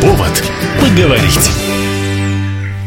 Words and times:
Повод 0.00 0.42
поговорить. 0.80 1.50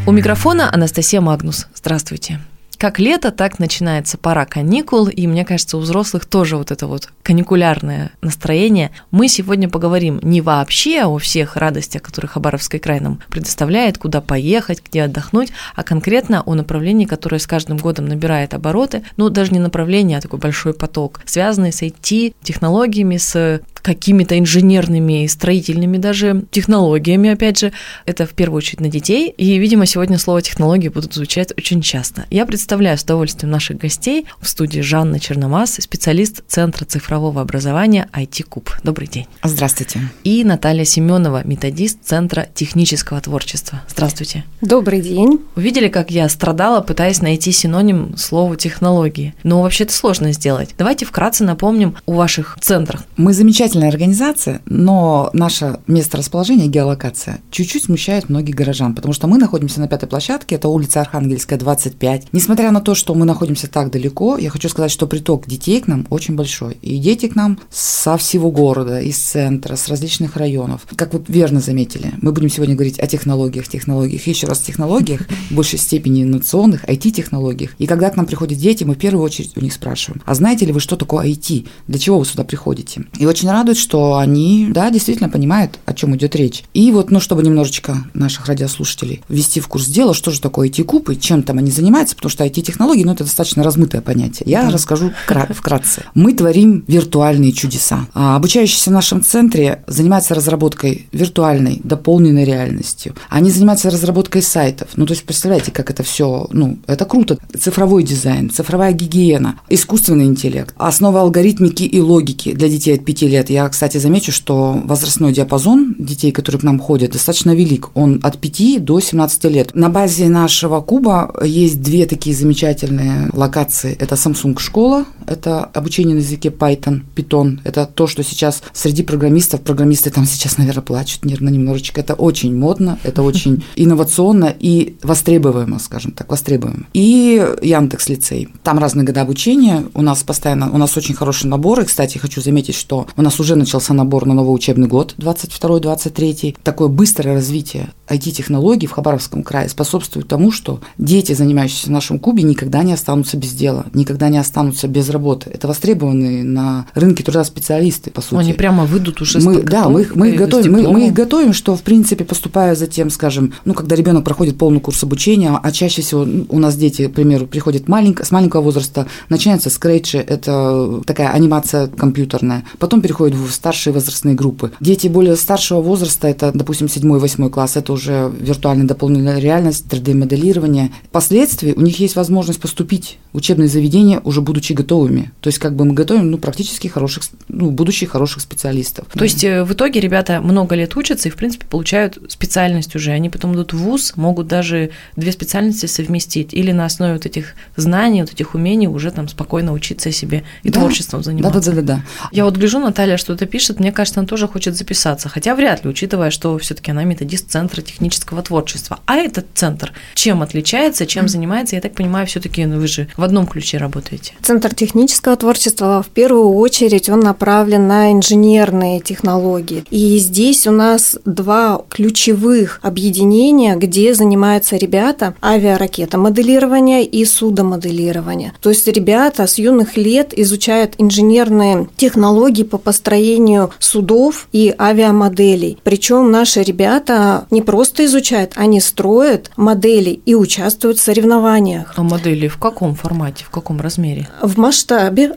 У 0.06 0.12
микрофона 0.12 0.70
Анастасия 0.72 1.20
Магнус. 1.20 1.68
Здравствуйте. 1.76 2.40
Как 2.78 3.00
лето, 3.00 3.32
так 3.32 3.58
начинается 3.58 4.20
пора 4.20 4.46
каникул, 4.46 5.08
и 5.08 5.26
мне 5.26 5.46
кажется, 5.46 5.78
у 5.78 5.80
взрослых 5.80 6.26
тоже 6.26 6.58
вот 6.58 6.70
это 6.70 6.86
вот 6.86 7.10
каникулярное 7.24 8.12
настроение. 8.22 8.92
Мы 9.10 9.30
сегодня 9.30 9.68
поговорим 9.68 10.20
не 10.22 10.42
вообще 10.42 11.06
о 11.06 11.18
всех 11.18 11.56
радостях, 11.56 12.04
которые 12.04 12.30
Хабаровский 12.30 12.78
край 12.78 13.00
нам 13.00 13.20
предоставляет, 13.30 13.98
куда 13.98 14.22
поехать, 14.22 14.84
где 14.88 15.04
отдохнуть, 15.04 15.52
а 15.76 15.84
конкретно 15.84 16.44
о 16.46 16.54
направлении, 16.54 17.06
которое 17.06 17.40
с 17.40 17.48
каждым 17.48 17.78
годом 17.78 18.06
набирает 18.06 18.54
обороты, 18.54 19.04
ну 19.18 19.30
даже 19.30 19.54
не 19.54 19.60
направление, 19.60 20.20
а 20.20 20.22
такой 20.22 20.38
большой 20.38 20.76
поток, 20.76 21.22
связанный 21.26 21.74
с 21.74 21.82
IT, 21.82 22.36
технологиями, 22.44 23.18
с 23.18 23.62
какими-то 23.88 24.38
инженерными 24.38 25.24
и 25.24 25.28
строительными 25.30 25.98
даже 25.98 26.44
технологиями, 26.52 27.30
опять 27.30 27.58
же, 27.58 27.72
это 28.06 28.26
в 28.26 28.32
первую 28.32 28.58
очередь 28.58 28.82
на 28.82 28.90
детей, 28.90 29.34
и, 29.38 29.58
видимо, 29.58 29.86
сегодня 29.86 30.18
слово 30.18 30.42
технологии 30.42 30.90
будут 30.90 31.14
звучать 31.14 31.54
очень 31.58 31.82
часто. 31.82 32.26
Я 32.30 32.46
представляю 32.46 32.98
с 32.98 33.04
удовольствием 33.04 33.50
наших 33.50 33.78
гостей 33.78 34.26
в 34.42 34.50
студии 34.50 34.82
Жанна 34.82 35.22
Черномаз, 35.22 35.76
специалист 35.80 36.44
Центра 36.50 36.84
цифрового 36.84 37.40
образования 37.40 38.10
IT-Куб. 38.12 38.70
Добрый 38.84 39.08
день. 39.08 39.28
Здравствуйте. 39.42 40.02
И 40.26 40.44
Наталья 40.44 40.84
Семенова, 40.84 41.48
методист 41.48 42.00
Центра 42.04 42.46
технического 42.54 43.22
творчества. 43.22 43.84
Здравствуйте. 43.88 44.44
Добрый 44.60 45.00
день. 45.00 45.40
Увидели, 45.56 45.88
как 45.88 46.12
я 46.12 46.28
страдала, 46.28 46.82
пытаясь 46.82 47.22
найти 47.22 47.54
синоним 47.54 48.18
слову 48.18 48.58
технологии. 48.58 49.34
Но 49.44 49.62
вообще 49.62 49.86
это 49.86 49.94
сложно 49.94 50.34
сделать. 50.34 50.72
Давайте 50.78 51.06
вкратце 51.06 51.46
напомним 51.46 51.96
о 52.06 52.12
ваших 52.12 52.58
центрах. 52.60 53.06
Мы 53.16 53.32
замечательно 53.32 53.77
замечательная 53.78 53.90
организация, 53.90 54.62
но 54.66 55.30
наше 55.34 55.80
место 55.88 56.18
расположения, 56.18 56.68
геолокация, 56.68 57.40
чуть-чуть 57.52 57.86
смущает 57.86 58.30
многих 58.30 58.56
горожан, 58.56 58.96
потому 58.96 59.14
что 59.14 59.28
мы 59.28 59.38
находимся 59.38 59.80
на 59.80 59.88
пятой 59.88 60.08
площадке, 60.08 60.56
это 60.56 60.68
улица 60.68 61.02
Архангельская, 61.02 61.60
25. 61.60 62.28
Несмотря 62.32 62.72
на 62.72 62.82
то, 62.82 62.96
что 62.96 63.14
мы 63.14 63.26
находимся 63.26 63.68
так 63.68 63.92
далеко, 63.92 64.38
я 64.38 64.50
хочу 64.50 64.70
сказать, 64.70 64.92
что 64.92 65.08
приток 65.08 65.48
детей 65.48 65.82
к 65.82 65.88
нам 65.88 66.06
очень 66.10 66.36
большой. 66.36 66.78
И 66.82 66.98
дети 66.98 67.28
к 67.28 67.36
нам 67.36 67.60
со 67.70 68.18
всего 68.18 68.52
города, 68.52 69.00
из 69.00 69.18
центра, 69.18 69.76
с 69.76 69.88
различных 69.88 70.38
районов. 70.38 70.82
Как 70.96 71.14
вот 71.14 71.26
верно 71.28 71.60
заметили, 71.60 72.14
мы 72.22 72.32
будем 72.32 72.50
сегодня 72.50 72.76
говорить 72.76 73.00
о 73.00 73.08
технологиях, 73.08 73.68
технологиях, 73.68 74.28
еще 74.28 74.48
раз 74.48 74.60
технологиях, 74.60 75.22
в 75.50 75.56
большей 75.56 75.80
степени 75.80 76.24
инновационных, 76.24 76.86
IT-технологиях. 76.86 77.76
И 77.78 77.88
когда 77.88 78.10
к 78.10 78.16
нам 78.16 78.26
приходят 78.26 78.58
дети, 78.58 78.84
мы 78.84 78.96
в 78.96 78.98
первую 78.98 79.24
очередь 79.24 79.56
у 79.56 79.62
них 79.62 79.74
спрашиваем, 79.74 80.22
а 80.26 80.34
знаете 80.36 80.66
ли 80.66 80.72
вы, 80.72 80.80
что 80.80 80.96
такое 80.96 81.28
IT? 81.28 81.68
Для 81.88 82.00
чего 82.00 82.20
вы 82.20 82.26
сюда 82.26 82.44
приходите? 82.44 83.06
И 83.20 83.26
очень 83.26 83.50
радует, 83.58 83.78
что 83.78 84.18
они, 84.18 84.68
да, 84.70 84.90
действительно 84.92 85.30
понимают, 85.30 85.80
о 85.86 85.94
чем 85.94 86.16
идет 86.16 86.36
речь. 86.36 86.64
И 86.74 86.92
вот, 86.92 87.12
ну, 87.12 87.20
чтобы 87.20 87.44
немножечко 87.44 88.06
наших 88.14 88.46
радиослушателей 88.46 89.22
ввести 89.30 89.60
в 89.60 89.68
курс 89.68 89.88
дела, 89.88 90.14
что 90.14 90.32
же 90.32 90.40
такое 90.40 90.70
IT-куб 90.70 91.10
и 91.10 91.20
чем 91.20 91.44
там 91.44 91.58
они 91.58 91.72
занимаются, 91.72 92.16
потому 92.16 92.30
что 92.30 92.46
IT-технологии, 92.46 93.04
ну, 93.04 93.14
это 93.14 93.24
достаточно 93.24 93.64
размытое 93.64 94.02
понятие. 94.02 94.44
Я 94.50 94.64
да. 94.64 94.70
расскажу 94.72 95.12
вкратце. 95.50 96.04
Мы 96.14 96.34
творим 96.34 96.84
виртуальные 96.88 97.52
чудеса. 97.52 98.08
А 98.14 98.36
обучающиеся 98.36 98.90
в 98.92 98.94
нашем 98.94 99.24
центре 99.24 99.84
занимаются 99.88 100.36
разработкой 100.36 101.08
виртуальной, 101.12 101.82
дополненной 101.84 102.46
реальностью. 102.46 103.16
Они 103.30 103.50
занимаются 103.50 103.90
разработкой 103.90 104.42
сайтов. 104.42 104.90
Ну, 104.96 105.06
то 105.06 105.14
есть, 105.14 105.26
представляете, 105.26 105.72
как 105.72 105.90
это 105.90 106.04
все, 106.04 106.48
ну, 106.52 106.78
это 106.86 107.06
круто. 107.06 107.38
Цифровой 107.58 108.04
дизайн, 108.04 108.50
цифровая 108.50 108.94
гигиена, 108.94 109.60
искусственный 109.70 110.26
интеллект, 110.26 110.76
основа 110.78 111.22
алгоритмики 111.22 111.84
и 111.84 112.00
логики 112.00 112.54
для 112.54 112.70
детей 112.70 112.96
от 112.96 113.04
5 113.04 113.22
лет. 113.24 113.47
Я, 113.50 113.68
кстати, 113.70 113.98
замечу, 113.98 114.32
что 114.32 114.82
возрастной 114.84 115.34
диапазон 115.34 115.96
детей, 116.00 116.32
которые 116.32 116.60
к 116.60 116.64
нам 116.64 116.80
ходят, 116.80 117.12
достаточно 117.12 117.56
велик. 117.56 117.90
Он 117.94 118.20
от 118.24 118.40
5 118.40 118.84
до 118.84 119.00
17 119.00 119.44
лет. 119.46 119.76
На 119.76 119.90
базе 119.90 120.30
нашего 120.30 120.82
куба 120.82 121.34
есть 121.44 121.82
две 121.82 122.06
такие 122.06 122.36
замечательные 122.36 123.30
локации. 123.34 123.96
Это 124.00 124.16
Samsung 124.16 124.60
школа, 124.60 125.06
это 125.28 125.64
обучение 125.64 126.16
на 126.16 126.20
языке 126.20 126.50
Python, 126.50 127.02
Python. 127.16 127.60
Это 127.64 127.86
то, 127.86 128.08
что 128.08 128.24
сейчас 128.24 128.62
среди 128.74 129.04
программистов, 129.04 129.62
программисты 129.62 130.10
там 130.12 130.26
сейчас, 130.26 130.58
наверное, 130.58 130.84
плачут 130.84 131.26
нервно 131.26 131.50
немножечко. 131.50 132.02
Это 132.02 132.14
очень 132.14 132.56
модно, 132.56 133.00
это 133.04 133.22
очень 133.24 133.64
инновационно 133.76 134.54
и 134.60 134.96
востребуемо, 135.02 135.80
скажем 135.80 136.12
так, 136.12 136.30
востребуемо. 136.30 136.86
И 136.94 137.44
Яндекс 137.62 138.10
лицей. 138.10 138.50
Там 138.64 138.80
разные 138.80 139.06
годы 139.06 139.20
обучения. 139.20 139.86
У 139.94 140.02
нас 140.02 140.24
постоянно, 140.24 140.72
у 140.72 140.78
нас 140.78 140.96
очень 140.96 141.16
хороший 141.16 141.48
набор. 141.48 141.80
И, 141.82 141.86
кстати, 141.86 142.18
хочу 142.18 142.42
заметить, 142.42 142.76
что 142.76 143.08
у 143.16 143.22
нас 143.22 143.40
уже 143.40 143.48
уже 143.48 143.56
начался 143.56 143.94
набор 143.94 144.26
на 144.26 144.34
новый 144.34 144.54
учебный 144.54 144.90
год 144.90 145.16
22-23. 145.18 146.58
Такое 146.64 146.90
быстрое 146.90 147.36
развитие 147.36 147.94
IT-технологий 148.10 148.88
в 148.88 148.92
Хабаровском 148.92 149.42
крае 149.42 149.70
способствует 149.70 150.28
тому, 150.28 150.52
что 150.52 150.82
дети, 150.98 151.32
занимающиеся 151.32 151.88
в 151.88 151.92
нашем 151.92 152.20
клубе, 152.20 152.44
никогда 152.44 152.84
не 152.84 152.92
останутся 152.92 153.38
без 153.38 153.54
дела, 153.54 153.86
никогда 153.94 154.28
не 154.28 154.38
останутся 154.38 154.90
без 154.90 155.10
работы. 155.10 155.17
Это 155.50 155.68
востребованные 155.68 156.44
на 156.44 156.88
рынке 156.94 157.24
труда 157.24 157.44
специалисты, 157.44 158.12
по 158.12 158.22
сути. 158.22 158.40
Они 158.40 158.54
прямо 158.54 158.86
выйдут 158.86 159.22
уже 159.22 159.40
мы, 159.40 159.62
Да, 159.62 159.90
мы 159.90 160.02
их, 160.02 160.16
мы, 160.16 160.30
их 160.30 160.38
готовим, 160.38 160.74
мы, 160.74 160.88
мы 160.88 161.08
их 161.08 161.14
готовим, 161.14 161.54
что, 161.54 161.76
в 161.76 161.82
принципе, 161.82 162.26
поступая 162.26 162.76
затем, 162.76 163.10
скажем, 163.10 163.54
ну, 163.66 163.74
когда 163.74 163.96
ребенок 163.96 164.24
проходит 164.24 164.58
полный 164.58 164.80
курс 164.80 165.04
обучения, 165.04 165.58
а 165.62 165.72
чаще 165.72 166.02
всего 166.02 166.28
у 166.50 166.60
нас 166.60 166.76
дети, 166.76 167.08
к 167.08 167.14
примеру, 167.14 167.48
приходят 167.48 167.88
маленько, 167.88 168.26
с 168.26 168.32
маленького 168.32 168.62
возраста, 168.62 169.08
начинается 169.30 169.70
скретчи, 169.70 170.18
это 170.18 171.02
такая 171.06 171.30
анимация 171.30 171.88
компьютерная, 171.88 172.64
потом 172.80 173.02
переходит 173.02 173.36
в 173.36 173.52
старшие 173.52 173.94
возрастные 173.94 174.36
группы. 174.36 174.72
Дети 174.80 175.08
более 175.08 175.36
старшего 175.36 175.82
возраста, 175.82 176.28
это, 176.28 176.52
допустим, 176.54 176.88
7-8 176.88 177.50
класс, 177.50 177.78
это 177.78 177.94
уже 177.94 178.32
виртуальная 178.40 178.86
дополненная 178.86 179.40
реальность, 179.40 179.86
3D-моделирование. 179.90 180.92
Впоследствии 181.10 181.74
у 181.74 181.82
них 181.82 182.00
есть 182.00 182.16
возможность 182.16 182.60
поступить 182.60 183.20
в 183.34 183.38
учебные 183.38 183.68
заведения, 183.68 184.20
уже 184.24 184.42
будучи 184.42 184.74
готовыми. 184.74 185.07
То 185.42 185.48
есть 185.48 185.60
как 185.60 185.76
бы 185.76 185.86
мы 185.86 185.94
готовим 185.94 186.32
ну, 186.32 186.38
практически 186.38 186.88
хороших, 186.88 187.24
ну, 187.48 187.72
будущих 187.72 188.12
хороших 188.12 188.42
специалистов. 188.42 189.08
То 189.12 189.20
да. 189.20 189.26
есть 189.26 189.44
э, 189.44 189.64
в 189.64 189.74
итоге 189.74 190.00
ребята 190.00 190.42
много 190.42 190.76
лет 190.76 190.96
учатся 190.96 191.30
и, 191.30 191.32
в 191.32 191.36
принципе, 191.36 191.66
получают 191.66 192.20
специальность 192.30 192.96
уже. 192.96 193.12
Они 193.12 193.30
потом 193.30 193.54
идут 193.54 193.74
в 193.74 193.78
ВУЗ, 193.78 194.14
могут 194.16 194.48
даже 194.48 194.92
две 195.16 195.32
специальности 195.32 195.86
совместить 195.86 196.54
или 196.54 196.72
на 196.72 196.86
основе 196.86 197.14
вот 197.14 197.26
этих 197.26 197.56
знаний, 197.76 198.22
вот 198.22 198.32
этих 198.32 198.56
умений 198.56 198.88
уже 198.88 199.12
там 199.12 199.28
спокойно 199.28 199.74
учиться 199.74 200.12
себе 200.12 200.44
и 200.64 200.70
да. 200.70 200.80
творчеством 200.80 201.24
заниматься. 201.24 201.60
Да, 201.60 201.76
да, 201.76 201.82
да, 201.82 201.94
да. 201.96 202.04
Я 202.32 202.46
вот 202.46 202.58
гляжу, 202.58 202.80
Наталья, 202.80 203.18
что-то 203.18 203.46
пишет, 203.46 203.80
мне 203.80 203.92
кажется, 203.92 204.20
она 204.20 204.28
тоже 204.28 204.48
хочет 204.48 204.76
записаться, 204.76 205.30
хотя 205.30 205.56
вряд 205.56 205.84
ли, 205.84 205.90
учитывая, 205.90 206.32
что 206.32 206.58
все-таки 206.58 206.92
она 206.92 207.04
методист 207.04 207.50
Центра 207.50 207.82
технического 207.82 208.42
творчества. 208.42 209.00
А 209.06 209.16
этот 209.16 209.46
центр 209.54 209.94
чем 210.14 210.42
отличается, 210.42 211.06
чем 211.06 211.26
mm. 211.26 211.30
занимается? 211.30 211.76
Я 211.76 211.82
так 211.82 211.94
понимаю, 211.94 212.28
все-таки 212.28 212.66
ну, 212.66 212.80
вы 212.80 212.88
же 212.88 213.08
в 213.16 213.24
одном 213.24 213.48
ключе 213.48 213.78
работаете. 213.78 214.34
Центр 214.42 214.74
технического 214.74 214.97
творчества 215.38 216.04
в 216.04 216.10
первую 216.10 216.54
очередь 216.54 217.10
он 217.10 217.20
направлен 217.20 217.88
на 217.88 218.12
инженерные 218.12 219.00
технологии. 219.00 219.84
И 219.90 220.18
здесь 220.18 220.68
у 220.68 220.72
нас 220.72 221.18
два 221.26 221.82
ключевых 221.90 222.80
объединения, 222.82 223.76
где 223.76 224.14
занимаются 224.14 224.78
ребята 224.78 225.36
авиаракетомоделирования 225.42 227.04
и 227.04 227.26
судомоделирования. 227.26 228.54
То 228.62 228.70
есть 228.70 228.88
ребята 228.88 229.48
с 229.48 229.58
юных 229.58 229.98
лет 229.98 230.34
изучают 230.38 230.96
инженерные 230.98 231.88
технологии 231.98 232.64
по 232.64 232.78
построению 232.78 233.18
построению 233.28 233.72
судов 233.80 234.48
и 234.52 234.74
авиамоделей. 234.78 235.78
Причем 235.84 236.32
наши 236.32 236.64
ребята 236.64 237.46
не 237.52 237.62
просто 237.62 238.06
изучают, 238.06 238.52
они 238.56 238.80
строят 238.80 239.52
модели 239.58 240.20
и 240.26 240.36
участвуют 240.36 240.98
в 240.98 241.02
соревнованиях. 241.02 241.94
А 241.96 242.04
модели 242.04 242.48
в 242.48 242.58
каком 242.58 242.96
формате, 242.96 243.46
в 243.46 243.50
каком 243.50 243.82
размере? 243.82 244.30
В 244.42 244.58
масштабе. 244.58 244.87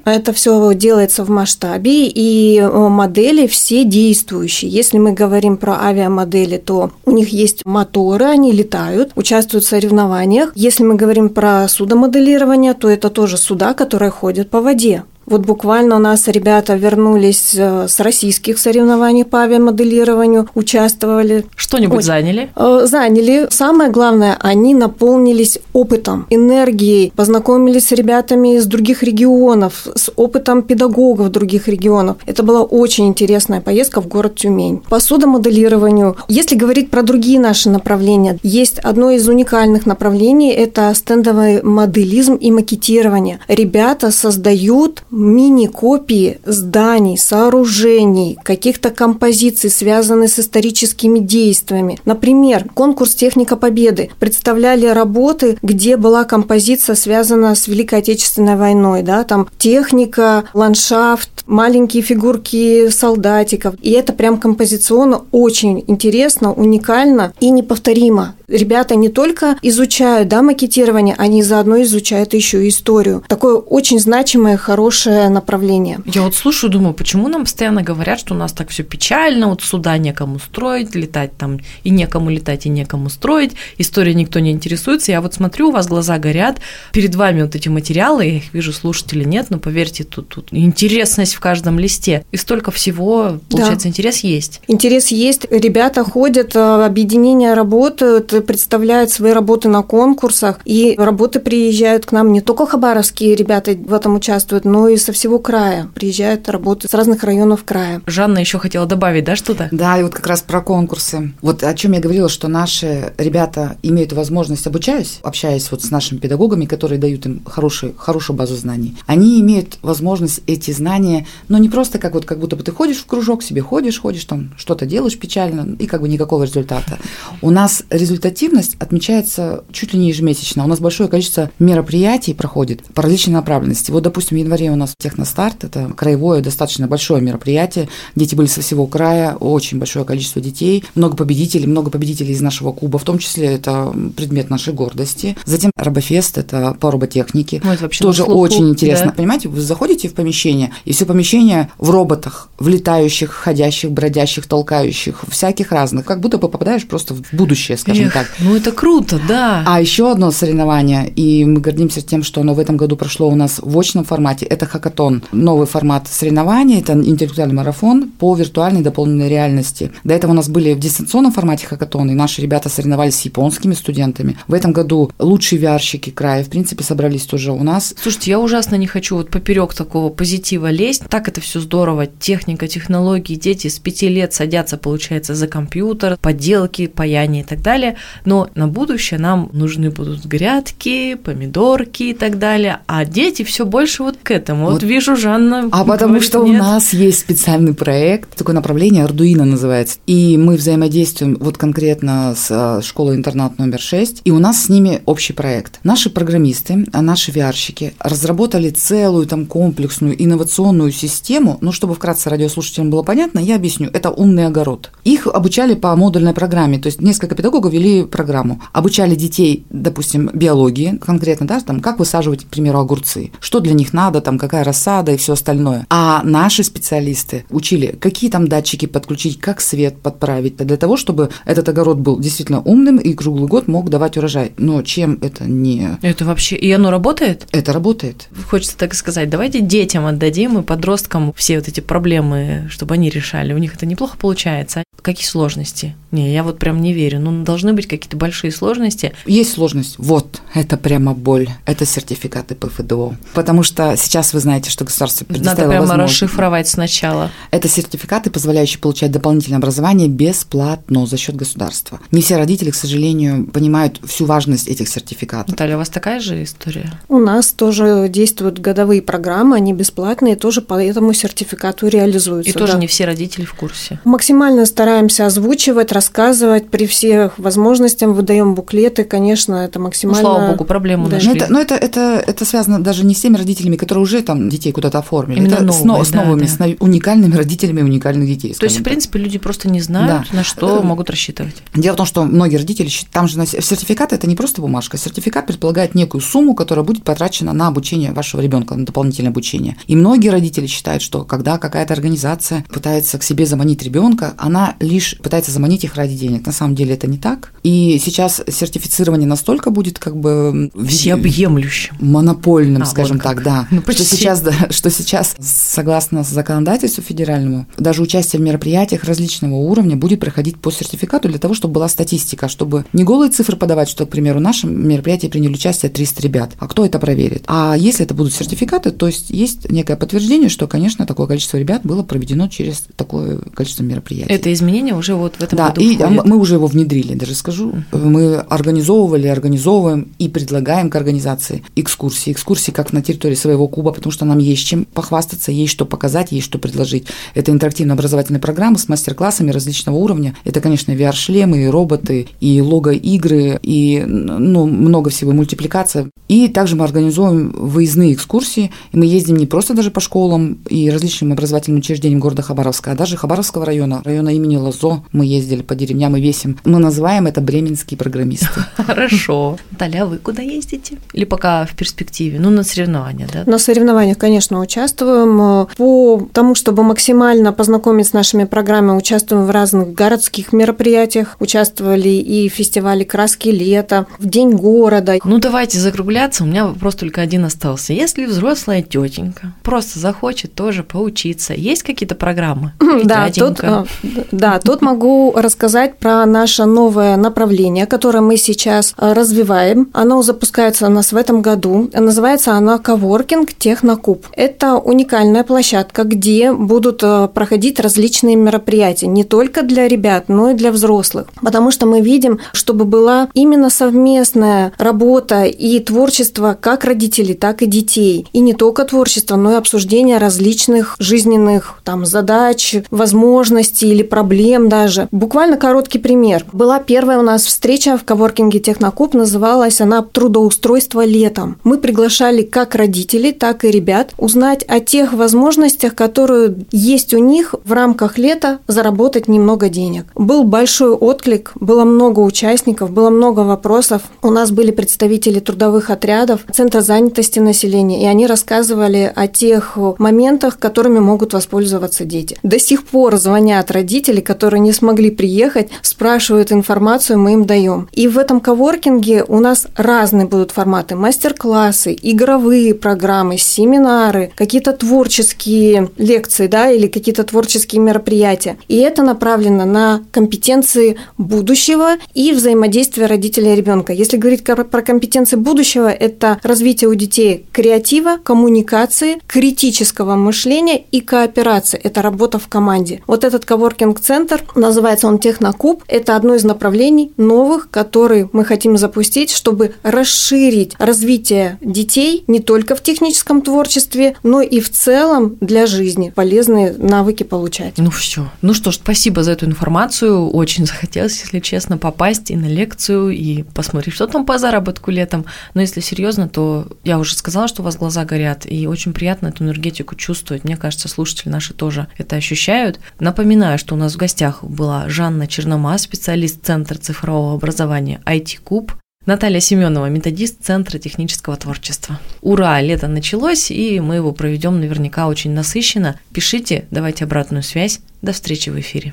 Это 0.05 0.33
все 0.33 0.73
делается 0.75 1.25
в 1.25 1.31
масштабе, 1.31 2.07
и 2.07 2.59
э, 2.59 2.89
модели 2.89 3.47
все 3.47 3.85
действующие. 3.85 4.71
Если 4.71 4.99
мы 4.99 5.13
говорим 5.13 5.57
про 5.57 5.81
авиамодели, 5.83 6.59
то 6.59 6.93
у 7.05 7.11
них 7.11 7.31
есть 7.31 7.65
моторы, 7.65 8.27
они 8.27 8.53
летают, 8.53 9.13
участвуют 9.17 9.65
в 9.65 9.69
соревнованиях. 9.69 10.53
Если 10.55 10.85
мы 10.85 10.95
говорим 10.95 11.29
про 11.29 11.67
судомоделирование, 11.69 12.75
то 12.75 12.89
это 12.89 13.11
тоже 13.11 13.37
суда, 13.37 13.75
которые 13.75 14.11
ходят 14.11 14.51
по 14.51 14.61
воде. 14.61 15.05
Вот 15.31 15.43
буквально 15.43 15.95
у 15.95 15.99
нас 16.01 16.27
ребята 16.27 16.75
вернулись 16.75 17.55
э, 17.57 17.87
с 17.87 18.01
российских 18.01 18.59
соревнований 18.59 19.25
по 19.25 19.39
авиамоделированию, 19.39 20.49
участвовали. 20.57 21.47
Что-нибудь 21.55 21.99
Ой, 21.99 22.03
заняли? 22.03 22.51
Э, 22.57 22.81
заняли. 22.87 23.47
Самое 23.49 23.93
главное, 23.93 24.37
они 24.41 24.75
наполнились 24.75 25.61
опытом, 25.73 26.27
энергией, 26.31 27.13
познакомились 27.15 27.87
с 27.87 27.93
ребятами 27.93 28.57
из 28.57 28.67
других 28.67 29.05
регионов, 29.05 29.87
с 29.95 30.11
опытом 30.17 30.63
педагогов 30.63 31.31
других 31.31 31.69
регионов. 31.69 32.17
Это 32.27 32.43
была 32.43 32.63
очень 32.63 33.07
интересная 33.07 33.61
поездка 33.61 34.01
в 34.01 34.09
город 34.09 34.35
Тюмень. 34.35 34.83
По 34.89 34.99
судомоделированию, 34.99 36.17
если 36.27 36.57
говорить 36.57 36.91
про 36.91 37.03
другие 37.03 37.39
наши 37.39 37.71
направления, 37.71 38.41
есть 38.43 38.81
одно 38.81 39.13
из 39.13 39.29
уникальных 39.29 39.87
направлений– 39.87 40.51
это 40.51 40.93
стендовый 40.97 41.63
моделизм 41.63 42.35
и 42.35 42.51
макетирование. 42.51 43.39
Ребята 43.47 44.11
создают 44.11 45.05
мини-копии 45.21 46.39
зданий, 46.45 47.19
сооружений, 47.19 48.39
каких-то 48.43 48.91
композиций, 48.91 49.71
связанных 49.71 50.31
с 50.31 50.39
историческими 50.39 51.19
действиями. 51.19 51.99
Например, 52.05 52.67
конкурс 52.75 53.15
«Техника 53.15 53.57
Победы» 53.57 54.11
представляли 54.19 54.87
работы, 54.87 55.59
где 55.63 55.97
была 55.97 56.25
композиция, 56.25 56.97
связанная 56.97 57.55
с 57.55 57.69
Великой 57.69 58.01
Отечественной 58.01 58.57
войной. 58.57 59.03
Да? 59.03 59.25
Там 59.25 59.49
техника, 59.59 60.45
ландшафт, 60.55 61.45
маленькие 61.47 62.03
фигурки 62.03 62.89
солдатиков. 62.89 63.75
И 63.83 63.91
это 63.93 64.13
прям 64.13 64.39
композиционно 64.39 65.23
очень 65.31 65.85
интересно, 65.87 66.53
уникально 66.53 67.33
и 67.41 67.51
неповторимо 67.51 68.35
ребята 68.51 68.97
не 68.97 69.09
только 69.09 69.57
изучают 69.63 70.29
да, 70.29 70.43
макетирование, 70.43 71.15
они 71.17 71.43
заодно 71.43 71.81
изучают 71.83 72.35
еще 72.35 72.67
историю. 72.69 73.23
Такое 73.29 73.55
очень 73.55 74.01
значимое, 74.01 74.57
хорошее 74.57 75.00
направление. 75.07 76.01
Я 76.07 76.23
вот 76.23 76.35
слушаю, 76.35 76.71
думаю, 76.71 76.95
почему 76.95 77.29
нам 77.29 77.45
постоянно 77.45 77.83
говорят, 77.83 78.21
что 78.21 78.35
у 78.35 78.37
нас 78.37 78.53
так 78.53 78.69
все 78.71 78.83
печально, 78.83 79.49
вот 79.49 79.63
сюда 79.63 79.97
некому 79.99 80.39
строить, 80.39 80.95
летать 80.95 81.37
там 81.37 81.61
и 81.85 81.91
некому 81.91 82.31
летать, 82.31 82.67
и 82.67 82.69
некому 82.69 83.11
строить, 83.11 83.53
история 83.79 84.15
никто 84.15 84.41
не 84.41 84.51
интересуется. 84.51 85.13
Я 85.13 85.21
вот 85.21 85.35
смотрю, 85.35 85.69
у 85.69 85.73
вас 85.73 85.87
глаза 85.87 86.19
горят, 86.19 86.61
перед 86.93 87.15
вами 87.15 87.43
вот 87.43 87.55
эти 87.55 87.69
материалы, 87.69 88.25
я 88.25 88.37
их 88.37 88.53
вижу, 88.53 88.73
слушатели 88.73 89.25
нет, 89.25 89.47
но 89.51 89.59
поверьте, 89.59 90.05
тут, 90.05 90.29
тут 90.29 90.49
интересность 90.51 91.35
в 91.35 91.41
каждом 91.41 91.79
листе. 91.79 92.25
И 92.33 92.37
столько 92.37 92.71
всего, 92.71 93.39
получается, 93.49 93.85
да. 93.85 93.91
интерес 93.91 94.19
есть. 94.19 94.61
Интерес 94.69 95.09
есть, 95.09 95.47
ребята 95.51 96.05
ходят, 96.05 96.55
э, 96.55 96.85
объединения 96.85 97.55
работают, 97.55 98.47
представляют 98.47 99.11
свои 99.11 99.33
работы 99.33 99.69
на 99.69 99.83
конкурсах, 99.83 100.61
и 100.65 100.95
работы 100.97 101.41
приезжают 101.41 102.07
к 102.07 102.13
нам 102.13 102.33
не 102.33 102.41
только 102.41 102.67
хабаровские 102.67 103.35
ребята 103.35 103.73
в 103.73 103.93
этом 103.93 104.17
участвуют, 104.17 104.65
но 104.65 104.89
и 104.95 104.97
со 104.97 105.13
всего 105.13 105.39
края. 105.39 105.89
Приезжают 105.95 106.49
работы 106.49 106.89
с 106.89 106.95
разных 106.95 107.25
районов 107.25 107.65
края. 107.65 108.03
Жанна 108.07 108.39
еще 108.39 108.59
хотела 108.59 108.87
добавить, 108.87 109.25
да, 109.25 109.37
что-то? 109.37 109.69
Да, 109.73 109.99
и 109.99 110.03
вот 110.03 110.15
как 110.15 110.27
раз 110.27 110.43
про 110.43 110.61
конкурсы. 110.61 111.33
Вот 111.43 111.63
о 111.63 111.75
чем 111.75 111.93
я 111.93 112.01
говорила, 112.01 112.29
что 112.29 112.49
наши 112.49 113.13
ребята 113.19 113.77
имеют 113.83 114.13
возможность, 114.13 114.67
обучаясь, 114.67 115.21
общаясь 115.23 115.71
вот 115.71 115.83
с 115.83 115.91
нашими 115.91 116.19
педагогами, 116.19 116.65
которые 116.65 116.99
дают 116.99 117.27
им 117.27 117.43
хорошую, 117.45 117.95
хорошую 117.97 118.37
базу 118.37 118.57
знаний, 118.57 118.97
они 119.07 119.41
имеют 119.41 119.79
возможность 119.83 120.43
эти 120.47 120.71
знания, 120.71 121.27
но 121.49 121.59
не 121.59 121.69
просто 121.69 121.99
как 121.99 122.15
вот 122.15 122.25
как 122.25 122.39
будто 122.39 122.57
бы 122.57 122.63
ты 122.63 122.73
ходишь 122.73 122.99
в 122.99 123.07
кружок, 123.07 123.43
себе 123.43 123.61
ходишь, 123.61 123.99
ходишь 123.99 124.25
там, 124.25 124.53
что-то 124.57 124.87
делаешь 124.87 125.19
печально, 125.19 125.77
и 125.79 125.87
как 125.87 126.01
бы 126.01 126.09
никакого 126.09 126.45
результата. 126.45 126.99
У 127.43 127.51
нас 127.51 127.83
результат 127.91 128.21
результативность 128.21 128.77
отмечается 128.79 129.65
чуть 129.73 129.95
ли 129.95 129.99
не 129.99 130.09
ежемесячно. 130.09 130.65
У 130.65 130.67
нас 130.67 130.79
большое 130.79 131.09
количество 131.09 131.51
мероприятий 131.59 132.35
проходит 132.35 132.83
по 132.95 133.03
различной 133.03 133.35
направленности. 133.35 133.91
Вот, 133.91 134.03
допустим, 134.03 134.37
в 134.37 134.41
январе 134.41 134.71
у 134.71 134.77
нас 134.81 134.95
техностарт, 134.99 135.65
это 135.65 135.91
краевое 135.97 136.43
достаточно 136.43 136.87
большое 136.87 137.23
мероприятие. 137.23 137.89
Дети 138.17 138.35
были 138.35 138.47
со 138.47 138.61
всего 138.61 138.87
края, 138.87 139.35
очень 139.37 139.79
большое 139.79 140.05
количество 140.05 140.41
детей, 140.41 140.85
много 140.95 141.17
победителей, 141.17 141.67
много 141.67 141.91
победителей 141.91 142.33
из 142.33 142.41
нашего 142.41 142.73
клуба, 142.73 142.99
в 142.99 143.05
том 143.05 143.19
числе 143.19 143.47
это 143.47 143.95
предмет 144.17 144.51
нашей 144.51 144.73
гордости. 144.73 145.37
Затем 145.45 145.71
Робофест, 145.77 146.39
это 146.39 146.77
по 146.81 146.91
роботехнике. 146.91 147.61
Ну, 147.65 147.73
это 147.73 147.85
вообще 147.85 148.05
Тоже 148.05 148.25
очень 148.25 148.71
интересно. 148.71 149.07
Да. 149.07 149.13
Понимаете, 149.13 149.49
вы 149.49 149.61
заходите 149.61 150.09
в 150.09 150.15
помещение, 150.15 150.73
и 150.85 150.93
все 150.93 151.07
помещение 151.07 151.71
в 151.79 151.91
роботах, 151.91 152.49
в 152.59 152.69
летающих, 152.69 153.31
ходящих, 153.31 153.91
бродящих, 153.91 154.47
толкающих, 154.47 155.25
всяких 155.29 155.73
разных, 155.73 156.05
как 156.05 156.21
будто 156.21 156.39
бы 156.39 156.49
попадаешь 156.49 156.87
просто 156.87 157.15
в 157.15 157.23
будущее, 157.33 157.77
скажем 157.77 158.07
Эх, 158.07 158.13
так. 158.13 158.27
Ну 158.41 158.57
это 158.57 158.73
круто, 158.73 159.21
да. 159.27 159.63
А 159.67 159.81
еще 159.81 160.11
одно 160.11 160.31
соревнование, 160.31 161.09
и 161.09 161.45
мы 161.45 161.61
гордимся 161.61 162.01
тем, 162.01 162.23
что 162.23 162.41
оно 162.41 162.55
в 162.55 162.59
этом 162.59 162.77
году 162.77 162.97
прошло 162.97 163.29
у 163.29 163.35
нас 163.35 163.61
в 163.63 163.79
очном 163.79 164.05
формате. 164.05 164.47
Это 164.47 164.67
хакатон, 164.71 165.23
новый 165.33 165.67
формат 165.67 166.09
соревнований, 166.09 166.81
это 166.81 166.95
интеллектуальный 166.95 167.55
марафон 167.55 168.11
по 168.11 168.35
виртуальной 168.35 168.83
дополненной 168.83 169.29
реальности. 169.29 169.93
До 170.05 170.15
этого 170.15 170.33
у 170.33 170.35
нас 170.35 170.49
были 170.49 170.73
в 170.73 170.79
дистанционном 170.79 171.33
формате 171.33 171.67
хакатон, 171.67 172.11
и 172.11 172.15
наши 172.15 172.41
ребята 172.41 172.69
соревновались 172.69 173.17
с 173.17 173.23
японскими 173.23 173.75
студентами. 173.75 174.39
В 174.49 174.55
этом 174.55 174.73
году 174.73 175.11
лучшие 175.19 175.59
виарщики 175.59 176.11
края, 176.11 176.45
в 176.45 176.49
принципе, 176.49 176.85
собрались 176.85 177.27
тоже 177.27 177.53
у 177.53 177.63
нас. 177.63 177.95
Слушайте, 178.01 178.31
я 178.31 178.41
ужасно 178.41 178.77
не 178.77 178.87
хочу 178.87 179.17
вот 179.17 179.31
поперек 179.31 179.75
такого 179.75 180.11
позитива 180.11 180.71
лезть. 180.71 181.03
Так 181.09 181.29
это 181.29 181.41
все 181.41 181.61
здорово. 181.61 182.07
Техника, 182.07 182.69
технологии, 182.69 183.35
дети 183.35 183.69
с 183.69 183.79
пяти 183.79 184.09
лет 184.09 184.33
садятся, 184.33 184.77
получается, 184.77 185.35
за 185.35 185.47
компьютер, 185.47 186.17
поделки, 186.21 186.87
паяние 186.87 187.43
и 187.43 187.47
так 187.47 187.61
далее 187.63 187.97
но 188.25 188.49
на 188.55 188.69
будущее 188.69 189.19
нам 189.19 189.51
нужны 189.53 189.91
будут 189.91 190.25
грядки, 190.25 191.15
помидорки 191.15 192.05
и 192.05 192.15
так 192.15 192.39
далее, 192.39 192.81
а 192.87 193.05
дети 193.05 193.43
все 193.43 193.67
больше 193.67 194.03
вот 194.03 194.19
к 194.23 194.31
этому. 194.31 194.60
Вот, 194.61 194.73
вот 194.75 194.83
вижу, 194.83 195.17
Жанна. 195.17 195.69
А 195.73 195.85
потому 195.85 196.15
говорит, 196.15 196.29
что 196.29 196.45
нет. 196.45 196.61
у 196.61 196.65
нас 196.65 196.93
есть 196.93 197.19
специальный 197.19 197.75
проект, 197.75 198.37
такое 198.37 198.55
направление 198.55 199.05
Arduino 199.05 199.45
называется, 199.45 199.99
и 200.07 200.37
мы 200.37 200.57
взаимодействуем 200.57 201.37
вот 201.41 201.59
конкретно 201.59 202.35
с 202.37 202.49
э, 202.51 202.83
школой-интернат 202.83 203.59
номер 203.59 203.81
6, 203.81 204.23
и 204.25 204.31
у 204.31 204.39
нас 204.39 204.65
с 204.65 204.69
ними 204.69 205.03
общий 205.07 205.33
проект. 205.33 205.81
Наши 205.85 206.11
программисты, 206.11 206.87
а 206.93 207.03
наши 207.03 207.31
VR-щики 207.31 207.95
разработали 207.99 208.71
целую 208.71 209.27
там 209.27 209.47
комплексную 209.47 210.23
инновационную 210.23 210.93
систему, 210.93 211.59
ну, 211.61 211.73
чтобы 211.73 211.95
вкратце 211.95 212.31
радиослушателям 212.31 212.91
было 212.91 213.03
понятно, 213.03 213.39
я 213.39 213.57
объясню, 213.57 213.89
это 213.93 214.11
умный 214.11 214.47
огород. 214.47 214.91
Их 215.05 215.27
обучали 215.27 215.75
по 215.75 215.95
модульной 215.97 216.35
программе, 216.35 216.79
то 216.79 216.87
есть 216.87 217.01
несколько 217.01 217.35
педагогов 217.35 217.73
вели 217.73 218.05
программу. 218.05 218.61
Обучали 218.73 219.15
детей, 219.15 219.65
допустим, 219.71 220.31
биологии 220.33 220.99
конкретно, 221.01 221.47
да, 221.47 221.61
там, 221.61 221.81
как 221.81 221.99
высаживать, 221.99 222.45
к 222.45 222.49
примеру, 222.49 222.79
огурцы, 222.79 223.33
что 223.41 223.61
для 223.61 223.75
них 223.75 223.93
надо, 223.93 224.21
там, 224.21 224.39
какая 224.51 224.65
рассада 224.65 225.13
и 225.13 225.17
все 225.17 225.35
остальное. 225.35 225.87
А 225.91 226.23
наши 226.25 226.65
специалисты 226.65 227.45
учили, 227.51 227.97
какие 228.01 228.29
там 228.31 228.49
датчики 228.49 228.87
подключить, 228.87 229.39
как 229.39 229.61
свет 229.61 229.99
подправить, 230.03 230.57
для 230.57 230.77
того, 230.77 230.97
чтобы 230.97 231.31
этот 231.45 231.69
огород 231.69 231.99
был 231.99 232.19
действительно 232.19 232.61
умным 232.61 232.97
и 232.97 233.15
круглый 233.15 233.47
год 233.47 233.69
мог 233.69 233.89
давать 233.91 234.17
урожай. 234.17 234.53
Но 234.59 234.83
чем 234.83 235.19
это 235.21 235.45
не... 235.45 235.99
Это 236.03 236.25
вообще... 236.25 236.57
И 236.57 236.69
оно 236.73 236.91
работает? 236.91 237.47
Это 237.53 237.73
работает. 237.73 238.29
Хочется 238.49 238.77
так 238.77 238.95
сказать, 238.95 239.31
давайте 239.31 239.61
детям 239.61 240.05
отдадим 240.05 240.59
и 240.59 240.63
подросткам 240.63 241.33
все 241.37 241.61
вот 241.61 241.69
эти 241.69 241.79
проблемы, 241.79 242.67
чтобы 242.71 242.95
они 242.95 243.09
решали. 243.09 243.53
У 243.53 243.59
них 243.59 243.77
это 243.77 243.87
неплохо 243.87 244.17
получается. 244.19 244.83
Какие 245.01 245.27
сложности? 245.27 245.95
Не, 246.11 246.33
я 246.33 246.43
вот 246.43 246.59
прям 246.59 246.81
не 246.81 246.93
верю. 246.93 247.21
Ну, 247.21 247.45
должны 247.45 247.73
быть 247.73 247.87
какие-то 247.87 248.17
большие 248.17 248.51
сложности. 248.51 249.13
Есть 249.27 249.53
сложность. 249.53 249.95
Вот, 249.99 250.43
это 250.55 250.77
прямо 250.77 251.15
боль. 251.15 251.49
Это 251.65 251.87
сертификаты 251.87 252.55
ПФДО. 252.55 253.17
Потому 253.33 253.63
что 253.63 253.97
сейчас 253.97 254.35
вы 254.35 254.40
знаете, 254.41 254.71
что 254.71 254.85
государство 254.85 255.25
предоставило 255.25 255.57
Надо 255.57 255.69
прямо 255.71 255.87
возможность. 255.87 256.23
расшифровать 256.23 256.69
сначала. 256.69 257.31
Это 257.51 257.69
сертификаты, 257.69 258.31
позволяющие 258.31 258.79
получать 258.81 259.11
дополнительное 259.11 259.59
образование 259.59 260.09
бесплатно 260.09 261.07
за 261.07 261.17
счет 261.17 261.37
государства. 261.37 262.01
Не 262.11 262.23
все 262.23 262.37
родители, 262.37 262.71
к 262.71 262.75
сожалению, 262.75 263.47
понимают 263.47 264.01
всю 264.05 264.25
важность 264.25 264.69
этих 264.69 264.89
сертификатов. 264.89 265.49
Наталья, 265.49 265.77
у 265.77 265.79
вас 265.79 265.89
такая 265.89 266.21
же 266.21 266.43
история? 266.43 266.93
У 267.09 267.19
нас 267.19 267.53
тоже 267.53 268.07
действуют 268.09 268.59
годовые 268.59 269.03
программы, 269.03 269.57
они 269.57 269.73
бесплатные, 269.73 270.37
тоже 270.37 270.63
по 270.63 270.83
этому 270.83 271.13
сертификату 271.13 271.89
реализуются. 271.89 272.51
И 272.51 272.53
да. 272.53 272.59
тоже 272.59 272.79
не 272.79 272.87
все 272.87 273.05
родители 273.05 273.45
в 273.45 273.55
курсе. 273.55 274.01
Максимально 274.05 274.67
стараемся 274.67 275.27
озвучивать, 275.27 275.93
рассказывать 275.93 276.69
при 276.69 276.87
всех 276.87 277.39
возможностях, 277.39 278.11
выдаем 278.11 278.55
буклеты, 278.55 279.05
конечно, 279.05 279.57
это 279.57 279.79
максимально... 279.79 280.23
Ну, 280.23 280.29
слава 280.29 280.51
богу, 280.53 280.65
проблему 280.65 281.09
да. 281.09 281.17
нашли. 281.17 281.31
Но, 281.31 281.37
это, 281.37 281.53
но 281.53 281.61
это, 281.61 281.75
это, 281.75 282.25
это 282.27 282.45
связано 282.45 282.83
даже 282.83 283.05
не 283.05 283.15
с 283.15 283.21
теми 283.21 283.37
родителями, 283.37 283.77
которые 283.77 284.03
уже 284.03 284.23
там 284.31 284.49
детей 284.49 284.71
куда-то 284.71 284.99
оформили. 284.99 285.41
Именно 285.41 285.55
это 285.55 285.65
новые, 285.65 286.05
с, 286.05 286.09
с 286.11 286.13
новыми, 286.13 286.47
да. 286.47 286.47
с 286.47 286.77
уникальными 286.79 287.35
родителями 287.35 287.83
уникальных 287.83 288.29
детей. 288.29 288.55
То 288.55 288.65
есть, 288.65 288.79
в 288.79 288.83
принципе, 288.85 289.19
люди 289.19 289.39
просто 289.39 289.69
не 289.69 289.81
знают, 289.81 290.29
да. 290.31 290.37
на 290.37 290.45
что 290.45 290.83
могут 290.83 291.11
рассчитывать. 291.11 291.57
Дело 291.75 291.95
в 291.95 291.97
том, 291.97 292.07
что 292.07 292.25
многие 292.25 292.57
родители, 292.57 292.89
там 293.11 293.27
же 293.27 293.45
сертификат 293.45 294.13
это 294.13 294.29
не 294.29 294.37
просто 294.37 294.61
бумажка, 294.61 294.97
сертификат 294.99 295.49
предполагает 295.49 295.97
некую 295.97 296.21
сумму, 296.21 296.55
которая 296.55 296.85
будет 296.85 297.03
потрачена 297.03 297.53
на 297.53 297.67
обучение 297.67 298.13
вашего 298.13 298.41
ребенка, 298.41 298.77
на 298.77 298.87
дополнительное 298.87 299.31
обучение. 299.31 299.77
И 299.89 299.97
многие 299.97 300.29
родители 300.29 300.69
считают, 300.69 301.03
что 301.03 301.25
когда 301.25 301.59
какая-то 301.59 301.93
организация 301.93 302.65
пытается 302.73 303.19
к 303.19 303.25
себе 303.25 303.47
заманить 303.47 303.83
ребенка, 303.83 304.35
она 304.39 304.77
лишь 304.79 305.17
пытается 305.19 305.51
заманить 305.51 305.83
их 305.83 305.97
ради 305.97 306.15
денег. 306.15 306.47
На 306.47 306.53
самом 306.53 306.77
деле 306.77 306.95
это 306.95 307.09
не 307.09 307.19
так. 307.19 307.53
И 307.65 308.01
сейчас 308.05 308.41
сертифицирование 308.49 309.27
настолько 309.27 309.71
будет 309.71 309.99
как 309.99 310.17
бы 310.17 310.71
всеобъемлющим, 310.87 311.97
монопольным, 311.99 312.83
а, 312.83 312.87
скажем 312.87 313.17
вот 313.17 313.25
так, 313.25 313.43
да. 313.43 313.67
Ну, 313.73 313.83
сейчас, 314.17 314.41
да, 314.41 314.53
что 314.71 314.91
сейчас, 314.91 315.35
согласно 315.41 316.23
законодательству 316.23 317.03
федеральному, 317.03 317.67
даже 317.79 318.03
участие 318.03 318.41
в 318.41 318.45
мероприятиях 318.45 319.05
различного 319.05 319.55
уровня 319.55 319.97
будет 319.97 320.21
проходить 320.21 320.59
по 320.59 320.71
сертификату 320.71 321.29
для 321.29 321.39
того, 321.39 321.55
чтобы 321.55 321.75
была 321.75 321.89
статистика, 321.89 322.49
чтобы 322.49 322.85
не 322.93 323.05
голые 323.05 323.31
цифры 323.31 323.57
подавать, 323.57 323.89
что, 323.89 324.07
к 324.07 324.11
примеру, 324.11 324.39
в 324.39 324.43
нашем 324.43 324.89
мероприятии 324.89 325.27
приняли 325.29 325.55
участие 325.55 325.91
300 325.91 326.23
ребят. 326.23 326.51
А 326.59 326.69
кто 326.69 326.85
это 326.85 326.99
проверит? 326.99 327.45
А 327.47 327.75
если 327.77 328.05
это 328.05 328.15
будут 328.15 328.33
сертификаты, 328.33 328.91
то 328.91 329.07
есть 329.07 329.31
есть 329.31 329.71
некое 329.71 329.97
подтверждение, 329.97 330.49
что, 330.49 330.67
конечно, 330.67 331.07
такое 331.07 331.27
количество 331.27 331.57
ребят 331.57 331.83
было 331.85 332.03
проведено 332.03 332.49
через 332.49 332.85
такое 332.97 333.39
количество 333.55 333.83
мероприятий. 333.83 334.33
Это 334.33 334.53
изменение 334.53 334.95
уже 334.95 335.15
вот 335.15 335.37
в 335.37 335.43
этом 335.43 335.57
да, 335.57 335.69
году 335.69 335.81
и 335.81 335.97
входит. 335.97 336.25
мы 336.25 336.37
уже 336.37 336.55
его 336.55 336.67
внедрили, 336.67 337.15
даже 337.15 337.35
скажу. 337.35 337.75
Мы 337.93 338.37
организовывали, 338.37 339.27
организовываем 339.27 340.13
и 340.19 340.29
предлагаем 340.29 340.91
к 340.91 340.97
организации 340.97 341.63
экскурсии. 341.77 342.33
Экскурсии 342.33 342.71
как 342.71 342.93
на 342.93 343.03
территории 343.03 343.35
своего 343.35 343.69
клуба, 343.69 343.93
потому 344.01 344.13
что 344.13 344.25
нам 344.25 344.39
есть 344.39 344.67
чем 344.67 344.85
похвастаться, 344.85 345.53
есть 345.53 345.73
что 345.73 345.85
показать, 345.87 346.33
есть 346.33 346.47
что 346.47 346.59
предложить. 346.59 347.07
Это 347.35 347.53
интерактивно-образовательные 347.53 348.41
программы 348.41 348.79
с 348.79 348.89
мастер-классами 348.89 349.51
различного 349.51 349.97
уровня. 349.97 350.35
Это, 350.45 350.61
конечно, 350.61 350.93
VR-шлемы, 350.93 351.65
и 351.65 351.67
роботы, 351.67 352.29
и 352.41 352.61
лого-игры, 352.61 353.61
и 353.63 354.03
ну, 354.07 354.67
много 354.67 355.11
всего, 355.11 355.33
мультипликация. 355.33 356.11
И 356.29 356.49
также 356.49 356.77
мы 356.77 356.85
организуем 356.85 357.53
выездные 357.53 358.15
экскурсии, 358.15 358.73
и 358.93 358.97
мы 358.97 359.07
ездим 359.07 359.37
не 359.37 359.47
просто 359.47 359.75
даже 359.75 359.91
по 359.91 360.01
школам 360.01 360.59
и 360.69 360.91
различным 360.91 361.33
образовательным 361.33 361.81
учреждениям 361.81 362.21
города 362.21 362.43
Хабаровска, 362.43 362.93
а 362.93 362.95
даже 362.95 363.17
Хабаровского 363.17 363.67
района, 363.67 364.03
района 364.05 364.31
имени 364.31 364.57
Лозо. 364.57 365.03
Мы 365.13 365.27
ездили 365.27 365.63
по 365.63 365.75
деревням 365.75 366.17
и 366.17 366.21
весим. 366.21 366.59
Мы 366.65 366.79
называем 366.79 367.27
это 367.27 367.41
бременские 367.41 367.99
программисты. 367.99 368.49
Хорошо. 368.77 369.59
Наталья, 369.71 370.03
а 370.03 370.07
вы 370.07 370.19
куда 370.19 370.43
ездите? 370.43 370.99
Или 371.13 371.25
пока 371.25 371.67
в 371.67 371.75
перспективе? 371.75 372.39
Ну, 372.41 372.51
на 372.51 372.63
соревнования, 372.63 373.29
да? 373.33 373.45
На 373.47 373.59
соревнованиях, 373.91 374.19
конечно, 374.19 374.61
участвуем. 374.61 375.67
По 375.77 376.29
тому, 376.33 376.55
чтобы 376.55 376.83
максимально 376.83 377.53
познакомиться 377.53 378.11
с 378.11 378.15
нашими 378.15 378.45
программами, 378.45 378.97
участвуем 378.97 379.47
в 379.47 379.51
разных 379.51 379.93
городских 379.93 380.53
мероприятиях. 380.53 381.37
Участвовали 381.41 382.09
и 382.09 382.49
в 382.49 382.53
фестивале 382.53 383.05
«Краски 383.05 383.49
лета», 383.49 384.07
в 384.19 384.27
День 384.27 384.51
города. 384.53 385.19
Ну, 385.25 385.39
давайте 385.39 385.79
закругляться. 385.79 386.45
У 386.45 386.47
меня 386.47 386.67
вопрос 386.67 386.95
только 386.95 387.21
один 387.21 387.45
остался. 387.45 387.93
Если 387.93 388.27
взрослая 388.27 388.83
тетенька 388.83 389.53
просто 389.63 389.99
захочет 389.99 390.55
тоже 390.55 390.83
поучиться, 390.83 391.55
есть 391.55 391.83
какие-то 391.83 392.15
программы? 392.15 392.73
Да, 393.05 393.29
тут, 393.35 393.61
э, 393.63 393.85
да, 394.31 394.59
тут 394.59 394.83
могу 394.83 395.33
рассказать 395.35 395.97
про 395.99 396.27
наше 396.27 396.65
новое 396.65 397.17
направление, 397.17 397.87
которое 397.87 398.21
мы 398.21 398.37
сейчас 398.37 398.95
э, 398.99 399.13
развиваем. 399.13 399.89
Оно 399.93 400.23
запускается 400.23 400.87
у 400.87 400.91
нас 400.91 401.13
в 401.13 401.17
этом 401.17 401.41
году. 401.41 401.91
Называется 401.93 402.53
оно 402.53 402.79
Коворкинг 402.79 403.55
Технокуб. 403.81 404.27
Это 404.37 404.75
уникальная 404.75 405.43
площадка, 405.43 406.05
где 406.05 406.53
будут 406.53 407.03
э, 407.03 407.29
проходить 407.33 407.81
различные 407.81 408.37
мероприятия, 408.37 409.07
не 409.07 409.25
только 409.25 409.63
для 409.63 409.89
ребят, 409.89 410.25
но 410.29 410.51
и 410.51 410.55
для 410.55 410.71
взрослых. 410.71 411.29
Потому 411.41 411.71
что 411.71 411.87
мы 411.87 412.03
видим, 412.03 412.41
чтобы 412.53 412.85
была 412.85 413.29
именно 413.33 413.71
совместная 413.71 414.73
работа 414.77 415.45
и 415.45 415.81
творчество 415.81 416.59
как 416.61 416.85
родителей, 416.85 417.33
так 417.33 417.63
и 417.63 417.67
детей. 417.67 418.29
И 418.35 418.41
не 418.41 418.53
только 418.53 418.85
творчество, 418.85 419.37
но 419.37 419.53
и 419.53 419.57
обсуждение 419.57 420.19
различных 420.19 420.97
жизненных 420.99 421.79
там, 421.83 422.05
задач, 422.05 422.77
возможностей 422.91 423.89
или 423.89 424.03
проблем 424.03 424.69
даже. 424.69 425.09
Буквально 425.11 425.57
короткий 425.57 425.99
пример. 426.01 426.45
Была 426.53 426.81
первая 426.81 427.19
у 427.19 427.23
нас 427.23 427.47
встреча 427.47 427.97
в 427.97 428.05
коворкинге 428.05 428.61
Технокуб, 428.61 429.15
называлась 429.15 429.81
она 429.81 430.03
«Трудоустройство 430.03 431.03
летом». 431.03 431.57
Мы 431.65 431.79
приглашали 431.79 432.43
как 432.43 432.75
родителей, 432.75 433.33
так 433.33 433.65
и 433.65 433.70
ребят 433.71 434.15
узнать 434.19 434.65
о 434.69 434.81
тех 434.81 435.13
возможностях, 435.13 435.95
которые 435.95 436.55
есть 436.71 437.15
у 437.15 437.19
них 437.19 437.55
в 437.65 437.73
рамках 437.73 438.19
лета 438.19 438.59
заработать 438.67 439.29
немного 439.29 439.69
денег. 439.69 440.07
Был 440.15 440.45
большой 440.45 440.93
отклик, 440.93 441.53
было 441.55 441.85
много 441.85 442.21
участников, 442.21 442.91
было 442.91 443.11
много 443.11 443.41
вопросов. 443.41 444.03
У 444.23 444.31
нас 444.31 444.51
были 444.51 444.71
представители 444.71 445.41
трудовых 445.41 445.91
отрядов, 445.91 446.41
Центра 446.53 446.81
занятости 446.81 447.39
населения, 447.39 448.03
и 448.03 448.07
они 448.07 448.27
рассказывали 448.27 449.13
о 449.15 449.27
тех 449.27 449.77
моментах, 449.99 450.59
которыми 450.59 450.99
могут 450.99 451.33
воспользоваться 451.33 452.05
дети. 452.05 452.39
До 452.43 452.59
сих 452.59 452.85
пор 452.85 453.17
звонят 453.17 453.71
родители, 453.71 454.21
которые 454.21 454.61
не 454.61 454.73
смогли 454.73 455.11
приехать, 455.11 455.69
спрашивают 455.83 456.53
информацию, 456.53 457.19
мы 457.19 457.33
им 457.35 457.45
даем. 457.45 457.89
И 457.93 458.09
в 458.09 458.19
этом 458.19 458.41
коворкинге 458.41 459.25
у 459.27 459.41
нас 459.41 459.67
разные 459.77 460.27
будут 460.27 460.51
форматы. 460.51 460.97
Мастер-классы, 460.97 461.97
игровые 462.01 462.75
программы, 462.75 463.39
семинары, 463.61 464.33
какие-то 464.35 464.73
творческие 464.73 465.91
лекции, 465.99 466.47
да, 466.47 466.71
или 466.71 466.87
какие-то 466.87 467.25
творческие 467.25 467.81
мероприятия. 467.81 468.57
И 468.69 468.77
это 468.77 469.03
направлено 469.03 469.67
на 469.67 470.03
компетенции 470.13 470.97
будущего 471.19 471.97
и 472.15 472.33
взаимодействие 472.33 473.07
родителя 473.07 473.53
и 473.53 473.57
ребенка. 473.57 473.93
Если 473.93 474.17
говорить 474.17 474.45
про 474.45 474.83
компетенции 474.83 475.37
будущего, 475.37 475.91
это 475.91 476.41
развитие 476.43 476.89
у 476.89 476.95
детей 476.95 477.47
креатива, 477.53 478.19
коммуникации, 478.23 479.21
критического 479.27 480.15
мышления 480.17 480.83
и 480.91 481.01
кооперации. 481.01 481.79
Это 481.83 482.01
работа 482.01 482.39
в 482.39 482.49
команде. 482.49 483.03
Вот 483.07 483.25
этот 483.25 483.45
коворкинг-центр, 483.45 484.45
называется 484.55 485.07
он 485.07 485.19
Технокуб, 485.19 485.85
это 485.87 486.17
одно 486.17 486.35
из 486.35 486.45
направлений 486.45 487.13
новых, 487.19 487.69
которые 487.71 488.31
мы 488.33 488.45
хотим 488.45 488.79
запустить, 488.79 489.31
чтобы 489.31 489.75
расширить 489.83 490.75
развитие 490.79 491.59
детей 491.61 492.25
не 492.27 492.41
только 492.41 492.75
в 492.75 492.83
техническом 492.83 493.43
творчестве, 493.51 494.15
но 494.23 494.41
и 494.41 494.61
в 494.61 494.71
целом 494.71 495.37
для 495.41 495.67
жизни 495.67 496.13
полезные 496.15 496.73
навыки 496.73 497.25
получать. 497.25 497.79
Ну 497.79 497.91
все. 497.91 498.31
Ну 498.43 498.55
что 498.55 498.71
ж, 498.71 498.77
спасибо 498.77 499.25
за 499.25 499.33
эту 499.33 499.47
информацию. 499.47 500.31
Очень 500.31 500.67
захотелось, 500.67 501.21
если 501.21 501.41
честно, 501.41 501.77
попасть 501.77 502.31
и 502.31 502.37
на 502.37 502.47
лекцию, 502.47 503.11
и 503.11 503.43
посмотреть, 503.43 503.95
что 503.95 504.07
там 504.07 504.25
по 504.25 504.39
заработку 504.39 504.93
летом. 504.93 505.25
Но 505.55 505.63
если 505.63 505.81
серьезно, 505.81 506.29
то 506.29 506.69
я 506.85 507.01
уже 507.01 507.17
сказала, 507.17 507.49
что 507.49 507.63
у 507.63 507.65
вас 507.65 507.77
глаза 507.77 508.05
горят, 508.05 508.47
и 508.47 508.69
очень 508.69 508.93
приятно 508.93 509.29
эту 509.29 509.43
энергетику 509.43 509.97
чувствовать. 509.97 510.45
Мне 510.45 510.57
кажется, 510.57 510.89
слушатели 510.89 511.29
наши 511.29 511.53
тоже 511.53 511.89
это 511.99 512.15
ощущают. 512.15 512.79
Напоминаю, 513.01 513.59
что 513.59 513.75
у 513.75 513.79
нас 513.79 513.95
в 513.95 513.97
гостях 513.97 514.45
была 514.45 514.89
Жанна 514.89 515.27
Чернома, 515.27 515.77
специалист 515.79 516.47
Центра 516.47 516.79
цифрового 516.79 517.35
образования 517.35 518.01
IT-Куб, 518.07 518.73
Наталья 519.07 519.41
Семенова, 519.41 519.87
методист 519.87 520.45
Центра 520.45 520.79
технического 520.79 521.35
творчества. 521.35 521.99
Ура, 522.21 522.61
лето 522.61 522.87
началось, 522.87 523.51
и 523.51 523.81
мы 523.81 523.95
его 523.95 524.13
проведем 524.13 524.61
наверняка 524.61 525.09
очень 525.09 525.31
насыщенно. 525.31 525.99
Пишите, 526.13 526.67
давайте 526.71 527.05
обратную 527.05 527.43
связь. 527.43 527.81
До 528.03 528.13
встречи 528.13 528.51
в 528.51 528.61
эфире. 528.61 528.93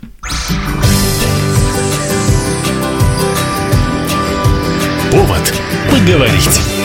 Повод 5.11 5.53
поговорить. 5.91 6.76